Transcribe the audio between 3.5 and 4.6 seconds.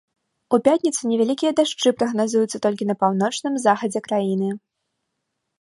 захадзе краіны.